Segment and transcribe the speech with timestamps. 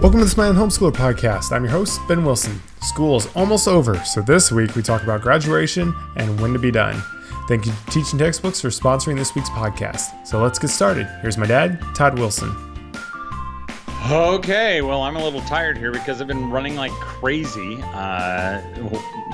[0.00, 1.50] Welcome to the Smiling Homeschooler podcast.
[1.50, 2.62] I'm your host, Ben Wilson.
[2.82, 6.70] School is almost over, so this week we talk about graduation and when to be
[6.70, 7.02] done.
[7.48, 10.24] Thank you Teaching Textbooks for sponsoring this week's podcast.
[10.24, 11.08] So let's get started.
[11.20, 12.54] Here's my dad, Todd Wilson.
[14.08, 17.82] Okay, well, I'm a little tired here because I've been running like crazy.
[17.82, 18.60] Uh,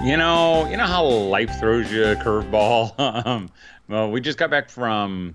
[0.02, 2.94] you know, you know how life throws you a curveball.
[3.26, 3.50] Um,
[3.86, 5.34] well, we just got back from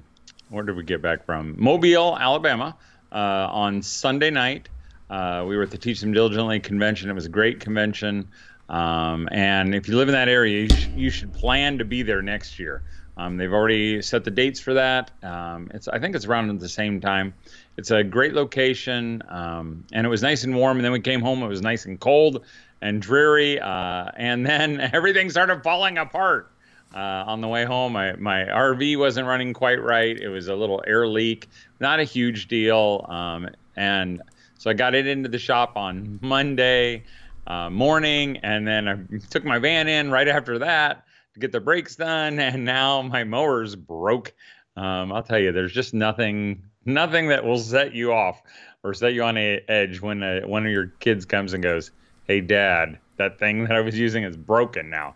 [0.49, 1.53] where did we get back from?
[1.59, 2.75] Mobile, Alabama,
[3.11, 4.69] uh, on Sunday night.
[5.09, 7.09] Uh, we were at the Teach Them Diligently convention.
[7.09, 8.29] It was a great convention.
[8.69, 12.03] Um, and if you live in that area, you, sh- you should plan to be
[12.03, 12.83] there next year.
[13.17, 15.11] Um, they've already set the dates for that.
[15.23, 17.33] Um, it's I think it's around at the same time.
[17.75, 20.77] It's a great location, um, and it was nice and warm.
[20.77, 22.45] And then we came home; it was nice and cold
[22.81, 23.59] and dreary.
[23.59, 26.49] Uh, and then everything started falling apart
[26.95, 27.91] uh, on the way home.
[27.91, 30.17] My my RV wasn't running quite right.
[30.17, 31.49] It was a little air leak,
[31.81, 33.05] not a huge deal.
[33.09, 34.21] Um, and
[34.59, 37.03] so I got it into the shop on Monday
[37.47, 38.97] uh, morning, and then I
[39.29, 43.23] took my van in right after that to get the brakes done, and now my
[43.23, 44.33] mower's broke.
[44.75, 48.41] Um, I'll tell you, there's just nothing, nothing that will set you off
[48.83, 51.91] or set you on a edge when a, one of your kids comes and goes,
[52.27, 55.15] "Hey, Dad, that thing that I was using is broken now."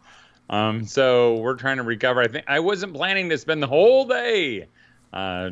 [0.50, 2.22] Um, so we're trying to recover.
[2.22, 4.67] I think I wasn't planning to spend the whole day
[5.11, 5.50] uh,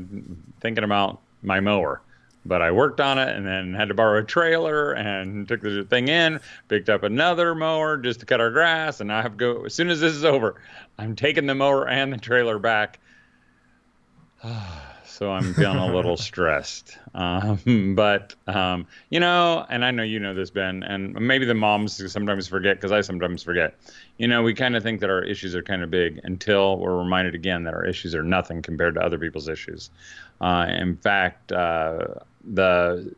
[0.62, 2.02] thinking about my mower
[2.46, 5.84] but I worked on it and then had to borrow a trailer and took the
[5.84, 9.38] thing in, picked up another mower just to cut our grass, and I have to
[9.38, 10.56] go as soon as this is over.
[10.98, 13.00] I'm taking the mower and the trailer back.
[15.06, 16.98] so I'm feeling a little stressed.
[17.14, 21.54] Um, but um, you know, and I know you know this, Ben, and maybe the
[21.54, 23.76] moms sometimes forget because I sometimes forget.
[24.18, 26.98] You know, we kind of think that our issues are kind of big until we're
[26.98, 29.92] reminded again that our issues are nothing compared to other people's issues.
[30.40, 32.08] Uh, in fact, uh,
[32.44, 33.14] the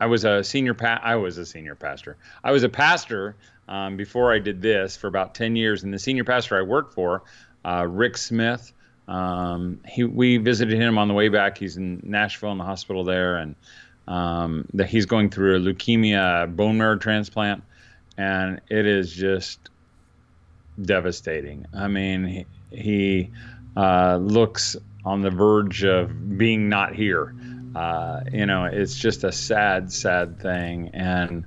[0.00, 2.16] I was a senior pa- I was a senior pastor.
[2.44, 3.34] I was a pastor
[3.68, 6.94] um, before I did this for about 10 years, and the senior pastor I worked
[6.94, 7.22] for,
[7.64, 8.72] uh, Rick Smith,
[9.08, 11.58] um, he we visited him on the way back.
[11.58, 13.54] He's in Nashville in the hospital there, and
[14.06, 17.62] um, that he's going through a leukemia bone marrow transplant,
[18.16, 19.70] and it is just
[20.82, 21.66] devastating.
[21.74, 23.30] I mean, he, he
[23.76, 27.34] uh, looks on the verge of being not here.
[27.78, 30.90] Uh, you know, it's just a sad, sad thing.
[30.94, 31.44] And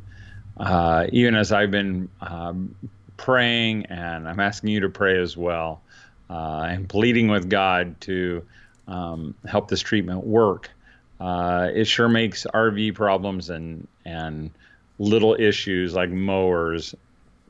[0.55, 2.73] uh, even as I've been um,
[3.17, 5.81] praying, and I'm asking you to pray as well,
[6.29, 8.45] uh, and pleading with God to
[8.87, 10.69] um, help this treatment work,
[11.19, 14.51] uh, it sure makes RV problems and and
[14.99, 16.95] little issues like mowers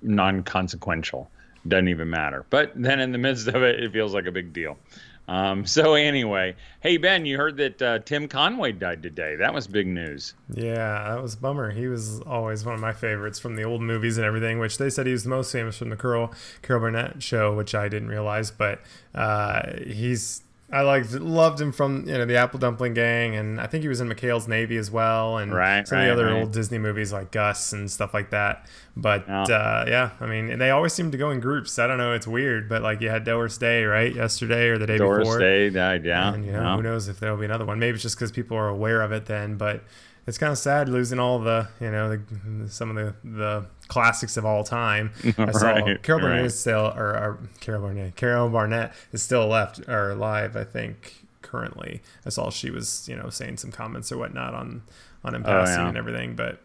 [0.01, 1.29] non-consequential.
[1.67, 2.47] Doesn't even matter.
[2.49, 4.79] But then in the midst of it, it feels like a big deal.
[5.31, 9.37] Um, so anyway, hey Ben, you heard that uh, Tim Conway died today.
[9.37, 10.33] That was big news.
[10.53, 11.71] Yeah, that was bummer.
[11.71, 14.59] He was always one of my favorites from the old movies and everything.
[14.59, 17.73] Which they said he was the most famous from the Carol Carol Burnett show, which
[17.73, 18.51] I didn't realize.
[18.51, 18.81] But
[19.15, 20.43] uh, he's
[20.73, 23.89] I liked loved him from you know the Apple Dumpling Gang, and I think he
[23.89, 26.41] was in McHale's Navy as well, and right, some right, of the other right.
[26.41, 28.65] old Disney movies like Gus and stuff like that.
[28.95, 29.43] But Yeah.
[29.43, 31.77] uh, yeah, I mean they always seem to go in groups.
[31.77, 34.87] I don't know, it's weird, but like you had Doris Day right yesterday or the
[34.87, 35.39] day Doris before.
[35.39, 36.05] Day died.
[36.05, 36.33] Yeah.
[36.33, 36.75] And you know, yeah.
[36.77, 37.77] who knows if there'll be another one?
[37.79, 39.57] Maybe it's just because people are aware of it then.
[39.57, 39.83] But
[40.27, 44.37] it's kind of sad losing all the you know the, some of the the classics
[44.37, 45.11] of all time.
[45.37, 46.45] I saw Right, Carol Burnett right.
[46.45, 50.55] is still or, or Carol Burnett Carol Burnett is still left or alive.
[50.55, 52.01] I think currently.
[52.25, 54.83] I saw she was you know saying some comments or whatnot on
[55.23, 55.87] on him Oh, yeah.
[55.87, 56.35] and everything.
[56.35, 56.61] But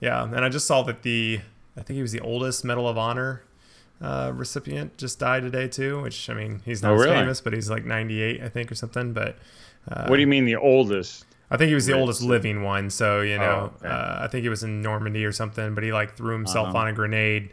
[0.00, 1.40] yeah, and I just saw that the
[1.76, 3.42] I think he was the oldest Medal of Honor
[4.00, 6.02] uh, recipient just died today too.
[6.02, 7.16] Which I mean, he's not Oh, as really?
[7.16, 9.12] famous, but he's like 98, I think, or something.
[9.12, 9.36] But
[9.90, 11.24] uh, what do you mean the oldest?
[11.50, 12.00] I think he was the Rich.
[12.00, 12.90] oldest living one.
[12.90, 13.88] So you know, Oh, okay.
[13.88, 15.74] uh, I think he was in Normandy or something.
[15.74, 16.78] But he like threw himself Uh-huh.
[16.78, 17.50] on a grenade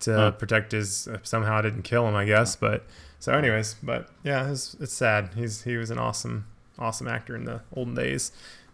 [0.00, 0.30] to Huh.
[0.32, 1.08] protect his.
[1.22, 2.56] Somehow it didn't kill him, I guess.
[2.56, 2.84] But
[3.18, 5.30] so, anyways, but yeah, it's, it's sad.
[5.36, 6.46] He's he was an awesome
[6.78, 8.32] awesome actor in the olden days.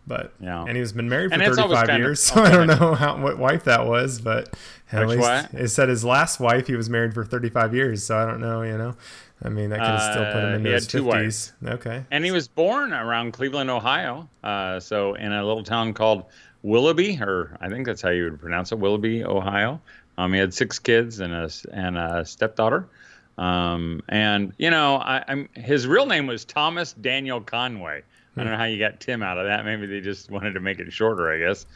[0.08, 0.64] But Yeah.
[0.68, 3.16] and he's been married for And 35 kind of- years, so I don't know how
[3.20, 4.56] what wife that was, but
[4.92, 5.20] at Which least
[5.52, 5.60] what?
[5.60, 8.62] it said his last wife he was married for 35 years, so I don't know,
[8.62, 8.94] you know.
[9.42, 11.68] I mean, that could have still put him Uh, into he his 50s.
[11.74, 12.04] Okay.
[12.10, 14.28] And he was born around Cleveland, Ohio.
[14.42, 16.24] Uh, so in a little town called
[16.62, 19.80] Willoughby, or I think that's how you would pronounce it, Willoughby, Ohio.
[20.18, 22.88] Um, he had six kids and a and a stepdaughter.
[23.36, 28.02] Um, and you know, I, I'm his real name was Thomas Daniel Conway.
[28.38, 29.64] I don't know how you got Tim out of that.
[29.64, 31.66] Maybe they just wanted to make it shorter, I guess.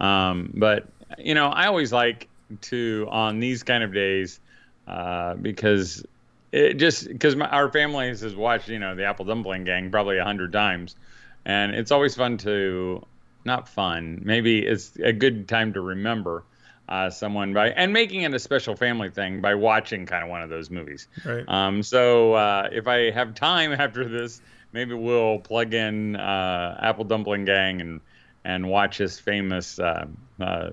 [0.00, 0.86] Um, but
[1.18, 2.28] you know, I always like
[2.62, 4.40] to on these kind of days
[4.86, 6.04] uh, because
[6.52, 10.24] it just because our families has watched you know the Apple Dumpling Gang probably a
[10.24, 10.96] hundred times,
[11.44, 13.04] and it's always fun to
[13.44, 14.20] not fun.
[14.24, 16.44] Maybe it's a good time to remember
[16.88, 20.42] uh, someone by and making it a special family thing by watching kind of one
[20.42, 21.06] of those movies.
[21.24, 21.44] Right.
[21.48, 24.40] Um, so uh, if I have time after this,
[24.72, 28.00] maybe we'll plug in uh, Apple Dumpling Gang and
[28.44, 30.06] and watch his famous uh,
[30.40, 30.70] uh,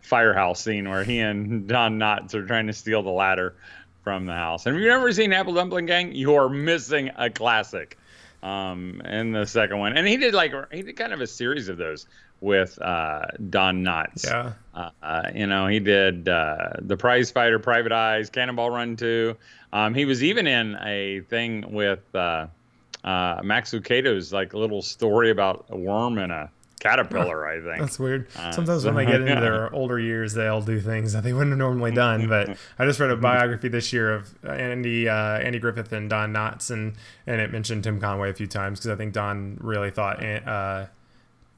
[0.00, 3.54] firehouse scene where he and Don Knotts are trying to steal the ladder
[4.06, 4.66] from the house.
[4.66, 7.98] And if you've never seen Apple Dumpling Gang, you're missing a classic.
[8.40, 11.68] Um, in the second one, and he did like he did kind of a series
[11.68, 12.06] of those
[12.40, 14.24] with uh, Don Knotts.
[14.24, 14.52] Yeah.
[14.72, 19.36] Uh, uh, you know, he did uh, The Prize Fighter, Private Eyes, Cannonball Run 2.
[19.72, 22.46] Um, he was even in a thing with uh,
[23.02, 26.50] uh, Max Lucado's like little story about a worm and a
[26.80, 27.80] caterpillar, I think.
[27.80, 28.28] That's weird.
[28.36, 31.32] Uh, Sometimes so- when they get into their older years, they'll do things that they
[31.32, 32.28] wouldn't have normally done.
[32.28, 36.32] But I just read a biography this year of Andy uh, Andy Griffith and Don
[36.32, 36.94] Knotts, and
[37.26, 40.86] and it mentioned Tim Conway a few times because I think Don really thought uh,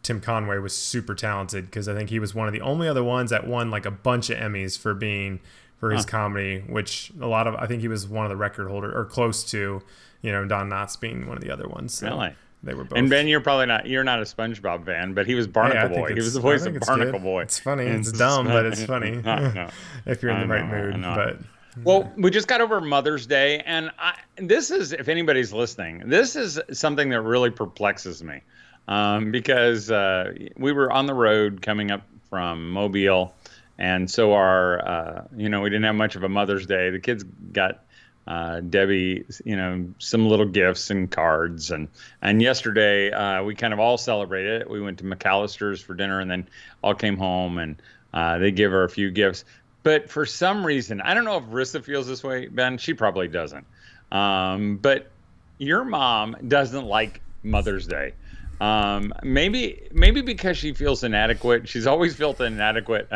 [0.03, 3.05] Tim Conway was super talented because I think he was one of the only other
[3.05, 5.41] ones that won like a bunch of Emmys for being
[5.79, 8.69] for his comedy, which a lot of I think he was one of the record
[8.69, 9.81] holder or close to,
[10.23, 11.95] you know, Don Knotts being one of the other ones.
[11.95, 12.35] So Really?
[12.63, 12.99] They were both.
[12.99, 16.09] And Ben, you're probably not you're not a SpongeBob fan, but he was Barnacle think
[16.09, 16.15] Boy.
[16.15, 17.23] He was the voice of Barnacle good.
[17.23, 17.43] Boy.
[17.43, 17.85] It's funny.
[17.85, 19.23] It's It's- dumb, but it's funny.
[20.07, 21.03] If you're in the right know, mood.
[21.03, 21.39] But
[21.85, 26.35] Well, we just got over Mother's Day, and I, this is, if anybody's listening, this
[26.35, 28.41] is something that really perplexes me
[28.89, 33.35] um, because uh, we were on the road coming up from Mobile,
[33.79, 36.91] and so our, uh, you know, we didn't have much of a Mother's Day.
[36.91, 37.23] The kids
[37.53, 37.85] got
[38.29, 41.89] uh, Debbie, you know, some little gifts and cards, and
[42.21, 44.71] and yesterday uh, we kind of all celebrated it.
[44.71, 46.47] We went to McAlister's for dinner, and then
[46.83, 47.81] all came home, and
[48.13, 49.47] uh, they give her a few gifts.
[49.83, 52.77] But for some reason, I don't know if Rissa feels this way, Ben.
[52.77, 53.67] She probably doesn't.
[54.13, 55.11] Um, but
[55.57, 58.13] your mom doesn't like Mother's Day.
[58.61, 61.67] Um, maybe maybe because she feels inadequate.
[61.67, 63.09] She's always felt inadequate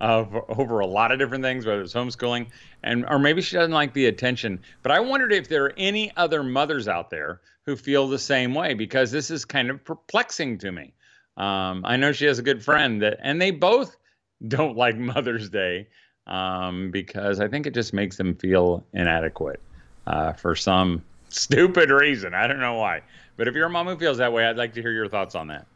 [0.00, 2.46] uh, of, over a lot of different things, whether it's homeschooling,
[2.82, 4.60] and or maybe she doesn't like the attention.
[4.82, 8.54] But I wondered if there are any other mothers out there who feel the same
[8.54, 10.92] way because this is kind of perplexing to me.
[11.36, 13.96] Um, I know she has a good friend that, and they both
[14.48, 15.88] don't like Mother's Day
[16.26, 19.60] um, because I think it just makes them feel inadequate
[20.06, 22.34] uh, for some stupid reason.
[22.34, 23.02] I don't know why.
[23.36, 25.34] But if you're a mom who feels that way, I'd like to hear your thoughts
[25.34, 25.66] on that.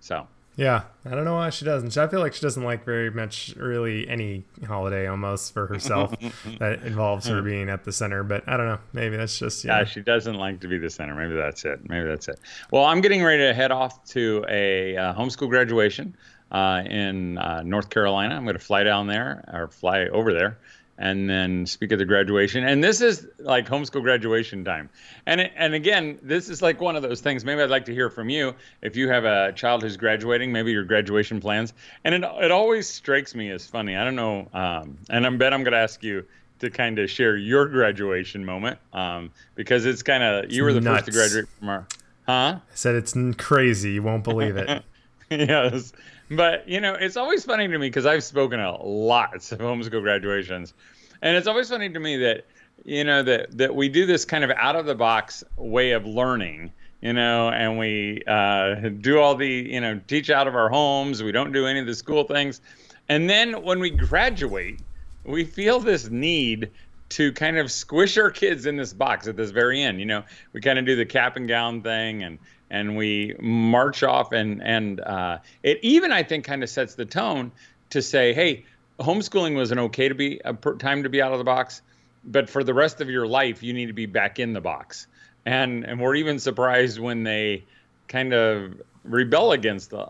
[0.00, 0.26] So,
[0.56, 1.98] yeah, I don't know why she doesn't.
[1.98, 6.14] I feel like she doesn't like very much, really, any holiday almost for herself
[6.58, 8.22] that involves her being at the center.
[8.22, 8.78] But I don't know.
[8.94, 9.84] Maybe that's just yeah, yeah.
[9.84, 11.14] she doesn't like to be the center.
[11.14, 11.86] Maybe that's it.
[11.90, 12.40] Maybe that's it.
[12.70, 16.16] Well, I'm getting ready to head off to a uh, homeschool graduation
[16.50, 18.34] uh, in uh, North Carolina.
[18.34, 20.58] I'm going to fly down there or fly over there
[20.98, 22.64] and then speak at the graduation.
[22.64, 24.88] And this is like homeschool graduation time.
[25.26, 27.44] And it, and again, this is like one of those things.
[27.44, 30.72] Maybe I'd like to hear from you if you have a child who's graduating, maybe
[30.72, 31.74] your graduation plans.
[32.04, 33.96] And it it always strikes me as funny.
[33.96, 34.48] I don't know.
[34.52, 36.24] Um, and I bet I'm going to ask you
[36.58, 40.80] to kind of share your graduation moment um, because it's kind of you were the
[40.80, 41.86] first to graduate from our,
[42.26, 42.58] huh?
[42.58, 43.92] I said it's crazy.
[43.92, 44.82] You won't believe it.
[45.30, 45.92] yes.
[46.30, 50.02] But, you know, it's always funny to me because I've spoken at lots of homeschool
[50.02, 50.74] graduations.
[51.22, 52.46] And it's always funny to me that,
[52.84, 56.04] you know, that, that we do this kind of out of the box way of
[56.04, 60.68] learning, you know, and we uh, do all the, you know, teach out of our
[60.68, 61.22] homes.
[61.22, 62.60] We don't do any of the school things.
[63.08, 64.80] And then when we graduate,
[65.24, 66.70] we feel this need
[67.08, 70.00] to kind of squish our kids in this box at this very end.
[70.00, 72.38] You know, we kind of do the cap and gown thing and
[72.70, 77.04] and we march off and and uh, it even I think kind of sets the
[77.04, 77.52] tone
[77.90, 78.64] to say, hey,
[78.98, 81.82] homeschooling was an okay to be a time to be out of the box,
[82.24, 85.06] but for the rest of your life you need to be back in the box.
[85.44, 87.64] And and we're even surprised when they
[88.08, 90.00] kind of rebel against the,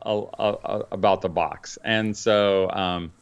[0.91, 1.79] about the box.
[1.85, 3.13] And so um,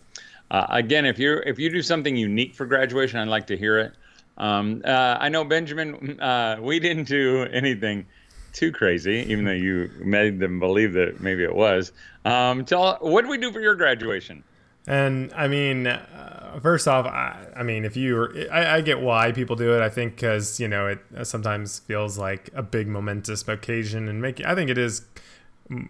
[0.50, 3.78] uh, again, if you if you do something unique for graduation, I'd like to hear
[3.78, 3.92] it.
[4.36, 8.06] Um, uh, I know Benjamin, uh, we didn't do anything
[8.54, 11.92] too crazy, even though you made them believe that maybe it was.
[12.24, 14.42] Um, tell what did we do for your graduation?
[14.86, 19.00] And I mean, uh, first off, I, I mean, if you, were, I, I get
[19.00, 19.82] why people do it.
[19.82, 24.44] I think because you know it sometimes feels like a big momentous occasion, and make.
[24.44, 25.02] I think it is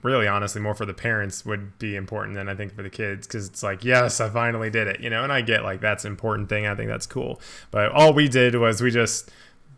[0.02, 3.26] really honestly more for the parents would be important than I think for the kids
[3.26, 6.04] because it's like yes I finally did it you know and I get like that's
[6.04, 7.40] an important thing I think that's cool
[7.72, 9.32] but all we did was we just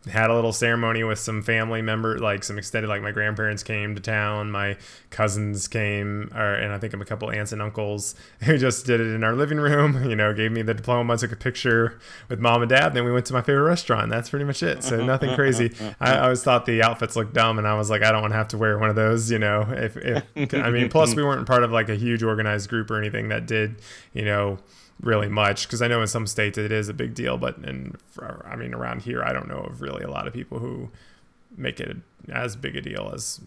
[0.09, 3.95] had a little ceremony with some family member, like some extended, like my grandparents came
[3.97, 4.77] to town, my
[5.11, 9.09] cousins came, or, and I think a couple aunts and uncles who just did it
[9.09, 9.97] in our living room.
[10.07, 11.99] You know, gave me the diploma, took a picture
[12.29, 12.95] with mom and dad.
[12.95, 14.09] Then we went to my favorite restaurant.
[14.09, 14.85] That's pretty much it.
[14.85, 15.73] So nothing crazy.
[16.01, 18.33] I, I always thought the outfits looked dumb, and I was like, I don't want
[18.33, 19.31] to have to wear one of those.
[19.31, 22.71] You know, if, if I mean, plus we weren't part of like a huge organized
[22.71, 23.83] group or anything that did,
[24.13, 24.59] you know
[25.01, 27.97] really much because I know in some states it is a big deal, but in
[28.45, 30.91] I mean around here I don't know of really a lot of people who
[31.57, 31.97] make it
[32.31, 33.41] as big a deal as,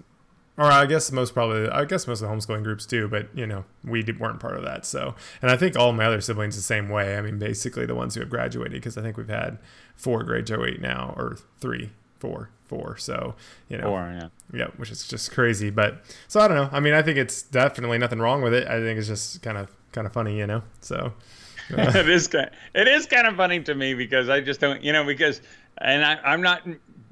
[0.58, 3.48] or I guess most probably I guess most of the homeschooling groups do, but you
[3.48, 4.86] know we weren't part of that.
[4.86, 7.18] So and I think all my other siblings the same way.
[7.18, 9.58] I mean basically the ones who have graduated because I think we've had
[9.96, 12.98] four graduate oh now or three, four, four.
[12.98, 13.36] So
[13.68, 15.70] you know, four, yeah, yeah, which is just crazy.
[15.70, 16.70] But so I don't know.
[16.72, 18.68] I mean I think it's definitely nothing wrong with it.
[18.68, 20.64] I think it's just kind of kind of funny, you know.
[20.82, 21.14] So
[21.78, 21.92] uh.
[21.96, 22.48] it is kind.
[22.48, 25.42] Of, it is kind of funny to me because I just don't, you know, because,
[25.80, 26.68] and I, I'm not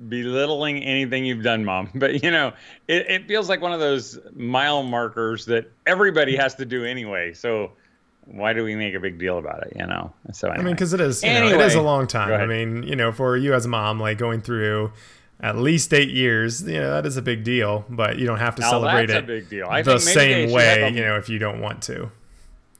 [0.09, 2.53] belittling anything you've done, mom, but you know,
[2.87, 7.33] it, it feels like one of those mile markers that everybody has to do anyway.
[7.33, 7.71] So
[8.29, 9.73] why do we make a big deal about it?
[9.75, 10.13] You know.
[10.33, 10.61] So anyway.
[10.61, 12.33] I mean, because it is, anyway, know, it is a long time.
[12.33, 14.91] I mean, you know, for you as a mom, like going through
[15.39, 17.85] at least eight years, you know, that is a big deal.
[17.89, 19.67] But you don't have to now celebrate it a big deal.
[19.69, 22.11] I the same way, a, you know, if you don't want to.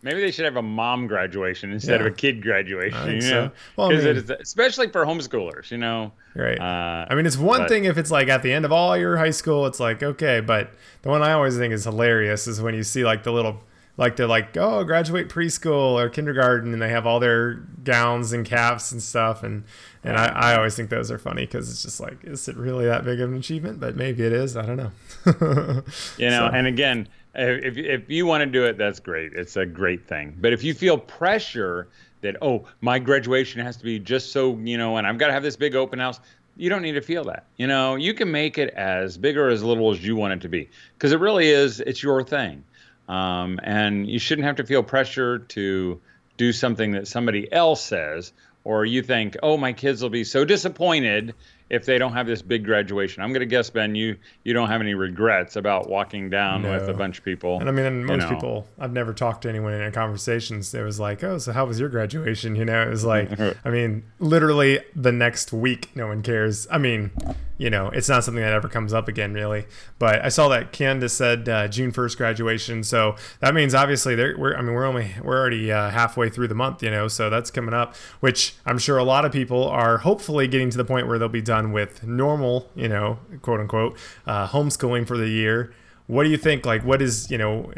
[0.03, 2.07] Maybe they should have a mom graduation instead yeah.
[2.07, 3.15] of a kid graduation.
[3.15, 5.71] You know, well, I mean, especially for homeschoolers.
[5.71, 6.59] You know, right?
[6.59, 8.95] Uh, I mean, it's one but, thing if it's like at the end of all
[8.95, 12.61] your high school, it's like okay, but the one I always think is hilarious is
[12.61, 13.61] when you see like the little
[13.97, 18.45] like they're like oh graduate preschool or kindergarten and they have all their gowns and
[18.45, 19.63] caps and stuff and
[20.03, 22.85] and I, I always think those are funny because it's just like is it really
[22.85, 24.91] that big of an achievement but maybe it is i don't know
[26.17, 26.55] you know so.
[26.55, 29.33] and again if, if you want to do it, that's great.
[29.33, 30.35] It's a great thing.
[30.39, 31.87] But if you feel pressure
[32.21, 35.33] that, oh, my graduation has to be just so, you know, and I've got to
[35.33, 36.19] have this big open house,
[36.55, 37.45] you don't need to feel that.
[37.57, 40.41] You know, you can make it as big or as little as you want it
[40.41, 42.63] to be because it really is, it's your thing.
[43.07, 46.01] Um, and you shouldn't have to feel pressure to
[46.37, 48.33] do something that somebody else says
[48.67, 51.33] or you think, oh, my kids will be so disappointed
[51.69, 53.23] if they don't have this big graduation.
[53.23, 56.73] I'm going to guess, Ben, you you don't have any regrets about walking down no.
[56.73, 57.61] with a bunch of people.
[57.61, 58.35] And I mean, most you know.
[58.35, 60.73] people, I've never talked to anyone in a conversations.
[60.73, 62.55] It was like, oh, so how was your graduation?
[62.57, 66.67] You know, it was like, I mean, literally the next week, no one cares.
[66.71, 67.11] I mean,
[67.57, 69.65] you know, it's not something that ever comes up again, really.
[69.99, 74.55] But I saw that Candace said uh, June 1st graduation, so that means obviously we're.
[74.55, 77.51] I mean, we're only we're already uh, halfway through the month, you know, so that's
[77.51, 81.07] coming up, which I'm sure a lot of people are hopefully getting to the point
[81.07, 85.73] where they'll be done with normal, you know, quote unquote, uh, homeschooling for the year
[86.07, 87.71] what do you think like what is you know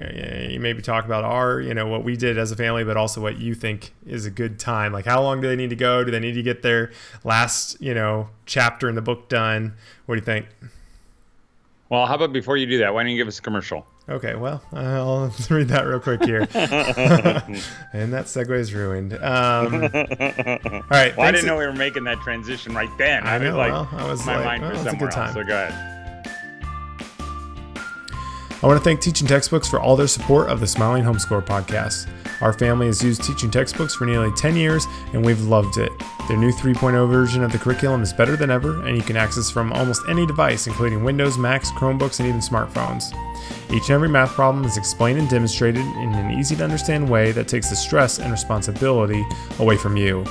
[0.48, 3.19] you maybe talk about our you know what we did as a family but also
[3.19, 4.93] what you think is a good time?
[4.93, 6.03] Like how long do they need to go?
[6.03, 6.91] Do they need to get their
[7.24, 9.74] last you know chapter in the book done?
[10.05, 10.45] What do you think?
[11.89, 13.86] Well how about before you do that why don't you give us a commercial?
[14.07, 16.41] Okay well i'll read that real quick here.
[17.91, 19.13] And that segue is ruined.
[19.13, 23.24] Um, all right well, i didn't know we were making that transition right then.
[23.25, 25.43] I, I know like well, i was my like, mind well, was somewhere else so
[25.43, 25.99] go ahead
[28.62, 32.10] I want to thank Teaching Textbooks for all their support of the Smiling Homeschooler podcast.
[32.42, 35.94] Our family has used Teaching Textbooks for nearly 10 years and we've loved it.
[36.28, 39.50] Their new 3.0 version of the curriculum is better than ever and you can access
[39.50, 43.13] from almost any device, including Windows, Macs, Chromebooks, and even smartphones.
[43.72, 47.32] Each and every math problem is explained and demonstrated in an easy to understand way
[47.32, 49.25] that takes the stress and responsibility
[49.60, 50.25] away from you.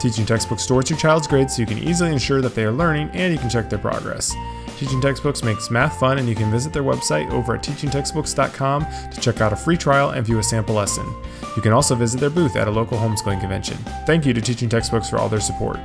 [0.00, 3.10] Teaching Textbooks stores your child's grades so you can easily ensure that they are learning
[3.12, 4.34] and you can check their progress.
[4.78, 9.20] Teaching Textbooks makes math fun, and you can visit their website over at teachingtextbooks.com to
[9.20, 11.06] check out a free trial and view a sample lesson.
[11.56, 13.78] You can also visit their booth at a local homeschooling convention.
[14.04, 15.78] Thank you to Teaching Textbooks for all their support.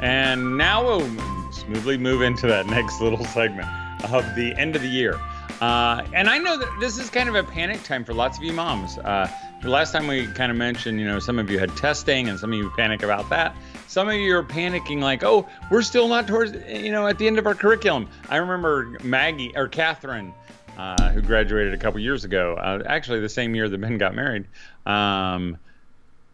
[0.00, 3.68] And now we'll smoothly move into that next little segment
[4.04, 5.20] of the end of the year.
[5.60, 8.44] Uh, and I know that this is kind of a panic time for lots of
[8.44, 8.96] you moms.
[8.98, 9.30] Uh,
[9.62, 12.38] the last time we kind of mentioned, you know, some of you had testing and
[12.38, 13.56] some of you panic about that.
[13.88, 17.26] Some of you are panicking like, oh, we're still not towards, you know, at the
[17.26, 18.08] end of our curriculum.
[18.28, 20.32] I remember Maggie or Catherine,
[20.76, 24.14] uh, who graduated a couple years ago, uh, actually the same year that Ben got
[24.14, 24.46] married.
[24.86, 25.58] Um,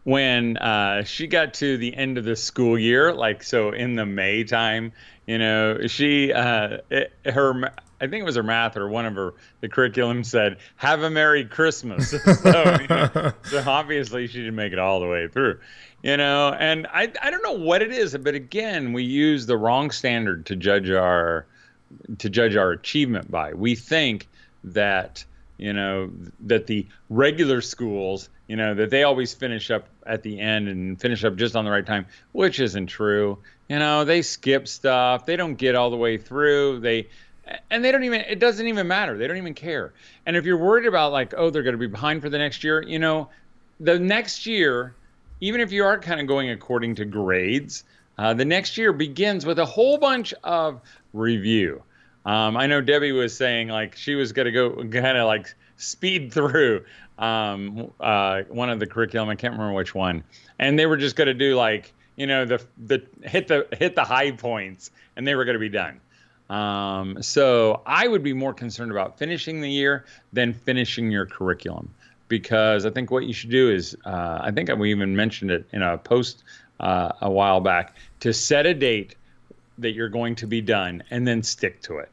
[0.03, 4.05] when uh, she got to the end of the school year, like so in the
[4.05, 4.91] May time,
[5.25, 9.15] you know, she uh, it, her I think it was her math or one of
[9.15, 12.09] her the curriculum said "Have a Merry Christmas."
[12.41, 15.59] so, you know, so obviously she didn't make it all the way through,
[16.03, 16.53] you know.
[16.53, 20.45] And I I don't know what it is, but again, we use the wrong standard
[20.47, 21.45] to judge our
[22.17, 23.53] to judge our achievement by.
[23.53, 24.27] We think
[24.63, 25.23] that
[25.57, 26.11] you know
[26.41, 30.99] that the regular schools you know, that they always finish up at the end and
[30.99, 33.39] finish up just on the right time, which isn't true.
[33.67, 35.25] You know, they skip stuff.
[35.25, 36.79] They don't get all the way through.
[36.81, 37.07] They
[37.69, 39.17] and they don't even it doesn't even matter.
[39.17, 39.93] They don't even care.
[40.25, 42.63] And if you're worried about like, oh, they're going to be behind for the next
[42.63, 43.29] year, you know,
[43.79, 44.95] the next year,
[45.41, 47.83] even if you are kind of going according to grades,
[48.17, 50.81] uh, the next year begins with a whole bunch of
[51.13, 51.83] review.
[52.25, 55.53] Um, I know Debbie was saying like she was going to go kind of like
[55.77, 56.85] speed through
[57.19, 59.29] um, uh, one of the curriculum.
[59.29, 60.23] I can't remember which one,
[60.57, 63.95] and they were just going to do like you know the the hit the hit
[63.95, 65.99] the high points, and they were going to be done.
[66.49, 71.89] Um, so I would be more concerned about finishing the year than finishing your curriculum,
[72.27, 75.65] because I think what you should do is uh, I think we even mentioned it
[75.71, 76.43] in a post
[76.79, 79.15] uh, a while back to set a date
[79.79, 82.09] that you're going to be done and then stick to it,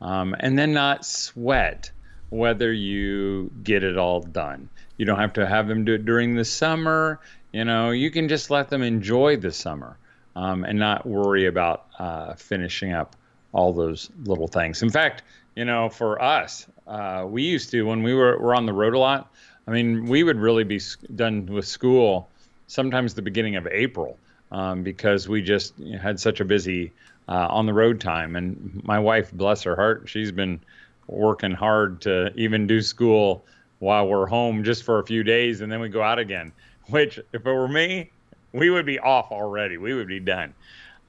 [0.00, 1.90] um, and then not sweat
[2.28, 4.68] whether you get it all done.
[4.96, 7.18] You don't have to have them do it during the summer.
[7.52, 9.96] You know, you can just let them enjoy the summer
[10.36, 13.16] um, and not worry about uh, finishing up
[13.52, 14.82] all those little things.
[14.82, 15.22] In fact,
[15.54, 18.94] you know, for us, uh, we used to when we were, were on the road
[18.94, 19.32] a lot.
[19.66, 20.80] I mean, we would really be
[21.14, 22.28] done with school
[22.66, 24.16] sometimes the beginning of April
[24.52, 26.92] um, because we just had such a busy
[27.28, 28.36] uh, on the road time.
[28.36, 30.60] And my wife, bless her heart, she's been
[31.06, 33.44] working hard to even do school
[33.80, 36.52] while we're home just for a few days and then we go out again.
[36.88, 38.10] Which, if it were me,
[38.52, 39.76] we would be off already.
[39.76, 40.54] We would be done.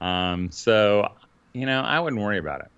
[0.00, 1.12] Um, so,
[1.52, 2.70] you know, I wouldn't worry about it.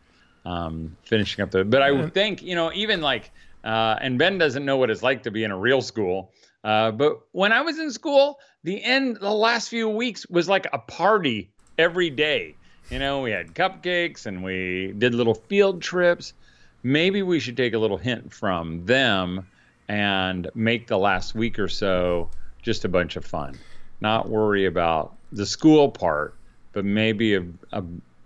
[0.46, 3.30] Um, finishing up the, but I would think, you know, even like,
[3.64, 6.30] uh, and Ben doesn't know what it's like to be in a real school.
[6.62, 10.66] Uh, but when I was in school, the end, the last few weeks was like
[10.72, 12.56] a party every day.
[12.90, 16.34] You know, we had cupcakes and we did little field trips
[16.84, 19.48] maybe we should take a little hint from them
[19.88, 22.30] and make the last week or so
[22.62, 23.58] just a bunch of fun.
[24.00, 26.36] Not worry about the school part,
[26.72, 27.82] but maybe a, a,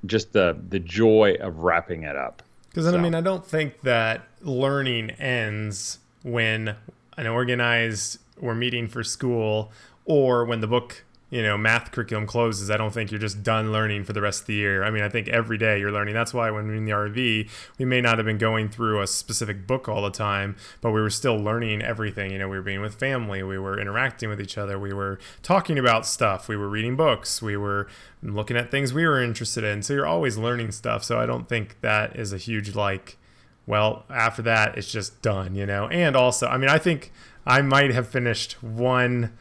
[0.07, 2.43] just the the joy of wrapping it up.
[2.69, 2.97] Because so.
[2.97, 6.77] I mean, I don't think that learning ends when
[7.17, 9.73] an organized we're meeting for school
[10.05, 13.71] or when the book you know math curriculum closes i don't think you're just done
[13.71, 14.83] learning for the rest of the year.
[14.83, 16.15] I mean i think every day you're learning.
[16.15, 19.03] That's why when we are in the rv we may not have been going through
[19.03, 22.33] a specific book all the time but we were still learning everything.
[22.33, 25.19] You know we were being with family we were interacting with each other we were
[25.43, 27.89] talking about stuff we were reading books we were
[28.23, 29.83] looking at things we were interested in.
[29.83, 31.05] So you're always learning stuff.
[31.05, 33.19] So i don't think that is a huge like
[33.67, 35.89] well after that it's just done you know?
[35.89, 37.13] And also i mean i think
[37.47, 39.37] i might have finished one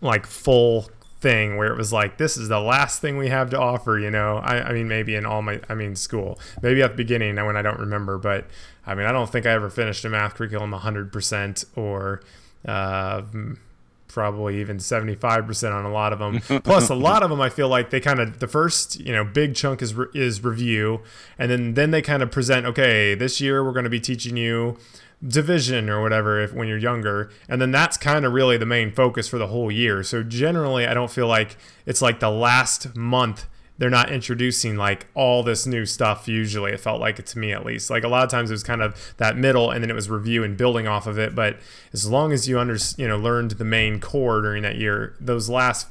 [0.00, 0.88] like full
[1.20, 4.10] thing where it was like this is the last thing we have to offer you
[4.10, 4.38] know?
[4.38, 6.38] I, I, mean maybe in all my i mean school.
[6.62, 8.46] Maybe at the beginning when i don't remember but
[8.86, 12.22] i mean i don't think i ever finished a math curriculum 100% or
[12.66, 13.22] uh,
[14.08, 16.40] probably even 75% on a lot of them.
[16.62, 19.24] Plus a lot of them i feel like they kind of the first you know
[19.24, 21.02] big chunk is is review
[21.38, 24.36] and then then they kind of present okay this year we're going to be teaching
[24.36, 24.78] you
[25.26, 28.90] division or whatever if when you're younger and then that's kind of really the main
[28.90, 30.02] focus for the whole year.
[30.02, 31.56] So generally i don't feel like
[31.86, 33.46] it's like the last month
[33.80, 37.50] they're not introducing like all this new stuff usually it felt like it to me
[37.50, 37.88] at least.
[37.88, 40.10] Like a lot of times it was kind of that middle and then it was
[40.10, 41.34] review and building off of it.
[41.34, 41.56] But
[41.94, 45.48] as long as you under you know learned the main core during that year those
[45.48, 45.88] last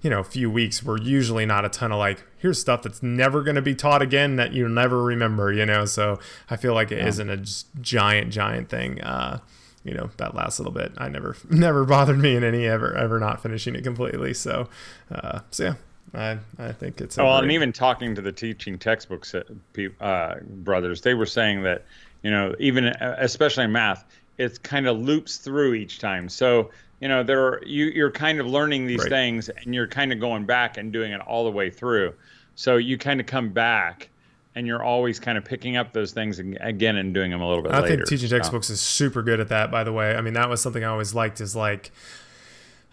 [0.00, 3.42] you know few weeks were usually not a ton of like here's stuff that's never
[3.42, 5.84] going to be taught again that you never remember you know?
[5.84, 6.18] So
[6.48, 7.24] i feel like it yeah.
[7.24, 9.40] not a giant giant thing uh
[9.84, 10.92] you know that last little bit.
[10.96, 14.32] I never never bothered me in any ever ever not finishing it completely.
[14.32, 14.70] So
[15.10, 15.74] uh so yeah
[16.14, 17.16] I, I think it's.
[17.16, 21.84] well, and even talking to the teaching textbooks uh, brothers, they were saying that
[22.22, 24.04] you know even uh, especially in math,
[24.38, 26.28] it kind of loops through each time.
[26.28, 29.08] So you know there are, you you're kind of learning these right.
[29.08, 32.14] things and you're kind of going back and doing it all the way through.
[32.54, 34.08] So you kind of come back
[34.54, 37.62] and you're always kind of picking up those things again and doing them a little
[37.62, 37.96] bit I later.
[37.96, 38.72] think teaching textbooks so.
[38.72, 39.70] is super good at that.
[39.70, 41.40] By the way, I mean that was something I always liked.
[41.40, 41.92] Is like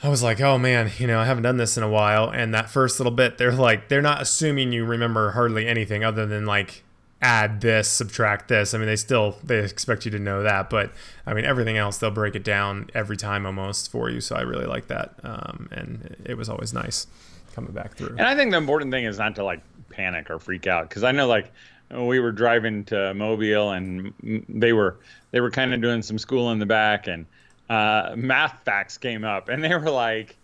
[0.04, 2.30] I was like, oh man, you know, I haven't done this in a while.
[2.30, 6.26] And that first little bit, they're like, they're not assuming you remember hardly anything other
[6.26, 6.84] than like
[7.22, 8.74] add this, subtract this.
[8.74, 10.92] I mean, they still they expect you to know that, but
[11.26, 14.20] I mean, everything else they'll break it down every time almost for you.
[14.20, 17.08] So I really like that, um, and it was always nice
[17.56, 18.18] coming back through.
[18.18, 21.04] And I think the important thing is not to like panic or freak out because
[21.04, 21.52] I know like
[21.92, 24.14] we were driving to Mobile and
[24.50, 24.98] they were
[25.32, 27.26] they were kind of doing some school in the back and
[27.74, 30.38] uh, math facts came up, and they were like,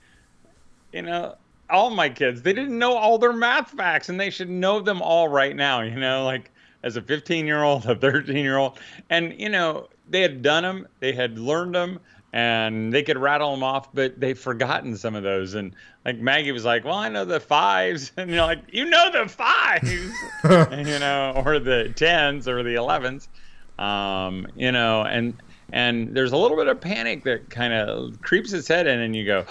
[0.92, 1.36] you know,
[1.70, 5.00] all my kids, they didn't know all their math facts, and they should know them
[5.00, 5.82] all right now.
[5.82, 6.50] You know, like
[6.82, 8.80] as a 15 year old, a 13 year old,
[9.12, 12.00] and you know, they had done them, they had learned them,
[12.34, 15.54] and they could rattle them off, but they've forgotten some of those.
[15.54, 19.12] And like Maggie was like, "Well, I know the fives," and you're like, "You know
[19.12, 19.92] the fives,
[20.44, 23.30] you know, or the tens or the elevens,
[23.78, 25.36] um, you know." And
[25.72, 29.16] and there's a little bit of panic that kind of creeps its head in, and
[29.16, 29.46] you go,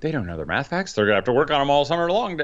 [0.00, 0.92] "They don't know their math facts.
[0.92, 2.40] They're gonna have to work on them all summer long."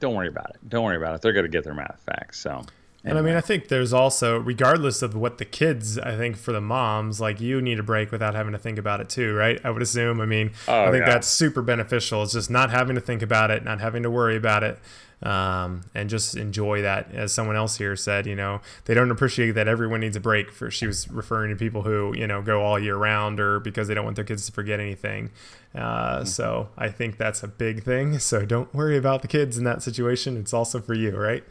[0.00, 0.56] Don't worry about it.
[0.68, 1.22] Don't worry about it.
[1.22, 2.38] They're gonna get their math facts.
[2.40, 2.62] So.
[3.04, 6.50] And I mean, I think there's also, regardless of what the kids, I think for
[6.52, 9.58] the moms, like you need a break without having to think about it too, right?
[9.64, 10.20] I would assume.
[10.20, 11.12] I mean, Oh, I think yeah.
[11.12, 12.22] that's super beneficial.
[12.24, 14.78] It's just not having to think about it, not having to worry about it,
[15.22, 17.12] um, and just enjoy that.
[17.12, 20.50] As someone else here said, you know, they don't appreciate that everyone needs a break.
[20.52, 23.88] For she was referring to people who, you know, go all year round or because
[23.88, 25.30] they don't want their kids to forget anything.
[25.74, 28.18] Uh, so I think that's a big thing.
[28.18, 30.36] So don't worry about the kids in that situation.
[30.36, 31.44] It's also for you, right?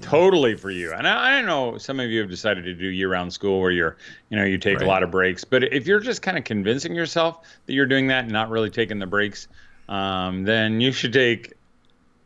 [0.00, 0.92] totally for you.
[0.92, 3.96] And I, I know some of you have decided to do year-round school where you're,
[4.30, 4.84] you know, you take Right.
[4.86, 5.44] a lot of breaks.
[5.44, 8.70] But if you're just kind of convincing yourself that you're doing that and not really
[8.70, 9.48] taking the breaks,
[9.88, 11.52] um, then you should take,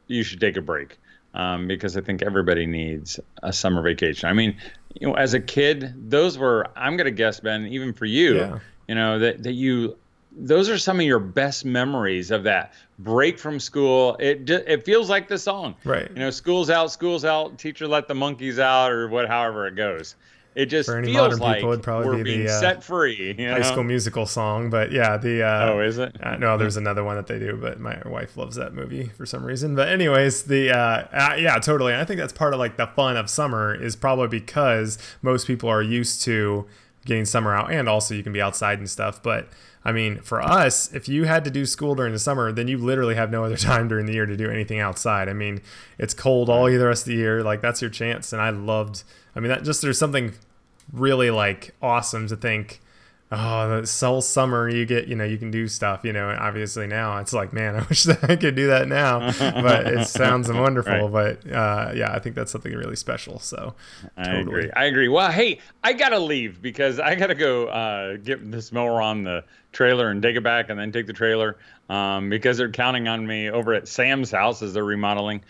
[0.06, 0.98] you should take a break
[1.34, 4.28] um, because I think everybody needs a summer vacation.
[4.28, 4.56] I mean,
[5.00, 8.58] you know, as a kid, those were I'm gonna guess, Ben, even for you, Yeah.
[8.88, 9.96] you know, that that you.
[10.36, 14.16] Those are some of your best memories of that break from school.
[14.18, 16.08] It it feels like the song, Right.
[16.10, 17.56] you know, school's out, school's out.
[17.56, 20.16] Teacher let the monkeys out, or what, however it goes.
[20.54, 22.84] It just For any feels modern like people, it'd probably we're be the, uh, set
[22.84, 23.34] free.
[23.36, 23.54] You know?
[23.54, 26.16] High School Musical song, but yeah, the uh, Oh, is it?
[26.22, 29.26] Uh, no, there's another one that they do, but my wife loves that movie for
[29.26, 29.74] some reason.
[29.74, 31.92] But anyways, the uh, uh, yeah, totally.
[31.92, 35.46] And I think that's part of like the fun of summer is probably because most
[35.48, 36.66] people are used to
[37.04, 39.22] getting summer out, and also you can be outside and stuff.
[39.22, 39.48] But
[39.84, 42.78] I mean, for us, if you had to do school during the summer, then you
[42.78, 45.28] literally have no other time during the year to do anything outside.
[45.28, 45.60] I mean,
[45.98, 47.42] it's cold all the rest of the year.
[47.42, 48.32] Like that's your chance.
[48.32, 49.04] And I loved.
[49.36, 50.32] I mean, that just there's something
[50.92, 52.80] really like awesome to think
[53.36, 56.38] oh the whole summer you get you know you can do stuff you know and
[56.38, 60.06] obviously now it's like man i wish that i could do that now but it
[60.06, 63.74] sounds wonderful but uh, yeah i think that's something really special so
[64.16, 64.40] I totally.
[64.42, 64.70] agree.
[64.74, 65.08] I agree.
[65.08, 69.44] Well, hey, I gotta leave because I gotta go uh, get this mower on the
[69.72, 71.56] trailer and take it back, and then take the trailer
[71.88, 75.42] um, because they're counting on me over at Sam's house as they're remodeling.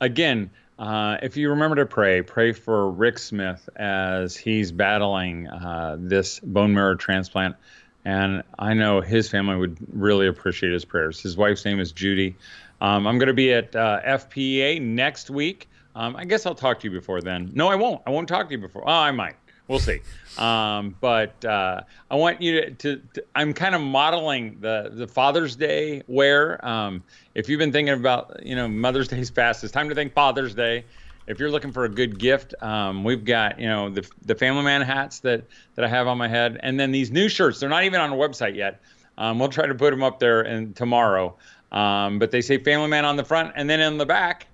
[0.00, 5.96] Again, uh, if you remember to pray, pray for Rick Smith as he's battling uh,
[5.98, 7.56] this bone marrow transplant.
[8.04, 11.20] And I know his family would really appreciate his prayers.
[11.20, 12.36] His wife's name is Judy.
[12.80, 15.68] Um, I'm going to be at uh, FPA next week.
[15.94, 17.52] Um, I guess I'll talk to you before then.
[17.54, 18.02] No, I won't.
[18.06, 18.82] I won't talk to you before.
[18.84, 19.36] Oh, I might.
[19.72, 20.00] We'll see.
[20.36, 21.80] Um, but uh,
[22.10, 26.62] I want you to, to, to I'm kind of modeling the, the Father's Day wear.
[26.62, 27.02] Um,
[27.34, 30.54] if you've been thinking about, you know, Mother's Day's past, it's time to think Father's
[30.54, 30.84] Day.
[31.26, 34.62] If you're looking for a good gift, um, we've got, you know, the, the Family
[34.62, 35.42] Man hats that,
[35.76, 36.60] that I have on my head.
[36.62, 38.78] And then these new shirts, they're not even on the website yet.
[39.16, 41.34] Um, we'll try to put them up there and tomorrow.
[41.70, 44.48] Um, but they say Family Man on the front, and then in the back,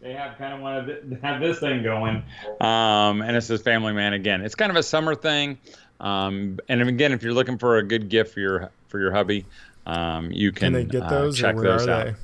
[0.00, 2.22] they have kind of one of th- have this thing going,
[2.60, 4.42] um, and it says Family Man again.
[4.42, 5.58] It's kind of a summer thing,
[6.00, 9.44] um, and again, if you're looking for a good gift for your for your hubby,
[9.86, 12.04] um, you can can, they get uh, those or check where those are out.
[12.06, 12.14] they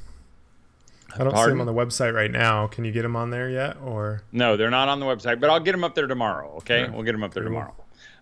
[1.15, 3.51] i don't see them on the website right now can you get them on there
[3.51, 6.55] yet or No, they're not on the website, but I'll get them up there tomorrow.
[6.59, 6.91] Okay, Yeah.
[6.91, 7.51] we'll get them up there Cool.
[7.53, 7.75] tomorrow.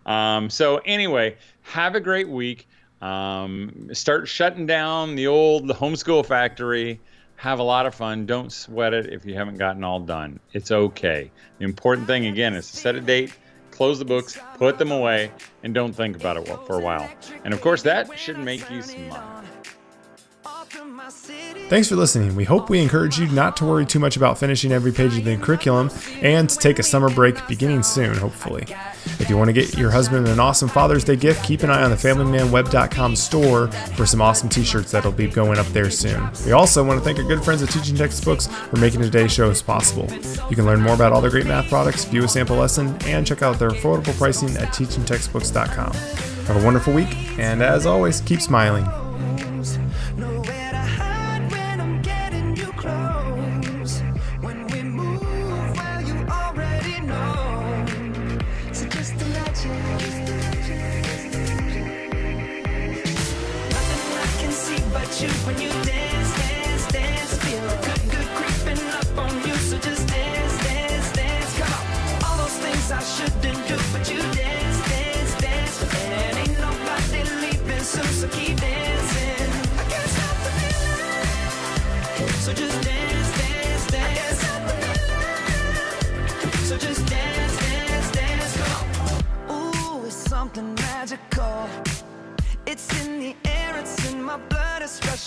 [0.07, 2.67] Um, so anyway, have a great week.
[3.01, 6.99] Um, start shutting down the old homeschool factory.
[7.40, 8.26] Have a lot of fun.
[8.26, 10.40] Don't sweat it if you haven't gotten all done.
[10.53, 11.31] It's okay.
[11.59, 13.33] The important thing again is to set a date,
[13.70, 17.09] close the books, put them away, and don't think about it for a while.
[17.42, 19.42] And of course, that should make you smile.
[21.70, 22.35] Thanks for listening.
[22.35, 25.25] We hope we encourage you not to worry too much about finishing every page of
[25.25, 25.88] the curriculum
[26.20, 28.66] and to take a summer break beginning soon, hopefully.
[29.20, 31.85] If you want to get your husband an awesome Father's Day gift, keep an eye
[31.85, 36.29] on the FamilyManWeb.com store for some awesome t shirts that'll be going up there soon.
[36.44, 39.49] We also want to thank our good friends at Teaching Textbooks for making today's show
[39.49, 40.09] as possible.
[40.51, 43.25] You can learn more about all their great math products, view a sample lesson, and
[43.25, 45.92] check out their affordable pricing at teachingtextbooks.com.
[46.46, 48.85] Have a wonderful week, and as always, keep smiling.